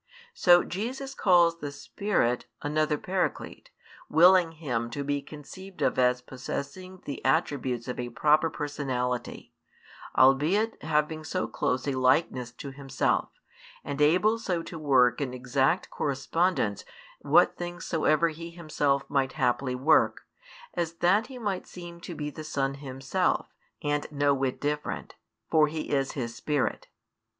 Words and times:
So 0.33 0.63
Jesus 0.63 1.13
calls 1.13 1.59
the 1.59 1.71
Spirit 1.71 2.47
another 2.63 2.97
Paraclete, 2.97 3.69
willing 4.09 4.53
Him 4.53 4.89
to 4.89 5.03
be 5.03 5.21
conceived 5.21 5.83
of 5.83 5.99
as 5.99 6.23
possessing 6.23 7.03
the 7.05 7.23
attributes 7.23 7.87
of 7.87 7.99
a 7.99 8.09
proper 8.09 8.49
personality; 8.49 9.53
albeit 10.17 10.81
having 10.81 11.23
so 11.23 11.45
close 11.47 11.87
a 11.87 11.91
likeness 11.99 12.51
to 12.53 12.71
Himself, 12.71 13.29
and 13.83 14.01
able 14.01 14.39
so 14.39 14.63
to 14.63 14.79
work 14.79 15.21
in 15.21 15.35
exact 15.35 15.91
correspondence 15.91 16.83
what 17.19 17.55
things 17.55 17.85
soever 17.85 18.29
He 18.29 18.49
Himself 18.49 19.07
might 19.07 19.33
haply 19.33 19.75
work, 19.75 20.23
as 20.73 20.93
that 20.93 21.27
He 21.27 21.37
might 21.37 21.67
seem 21.67 22.01
to 22.01 22.15
be 22.15 22.31
the 22.31 22.43
Son 22.43 22.73
Himself 22.73 23.49
and 23.83 24.11
no 24.11 24.33
whit 24.33 24.59
different: 24.59 25.13
for 25.51 25.67
He 25.67 25.91
is 25.91 26.13
His 26.13 26.33
Spirit. 26.33 26.87